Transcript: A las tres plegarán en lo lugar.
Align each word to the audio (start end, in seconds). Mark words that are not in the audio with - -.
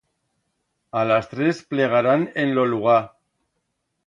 A 0.89 1.05
las 1.05 1.29
tres 1.29 1.63
plegarán 1.63 2.31
en 2.33 2.55
lo 2.55 2.65
lugar. 2.65 3.19